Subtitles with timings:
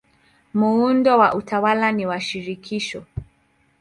[0.53, 3.03] Muundo wa utawala ni wa shirikisho.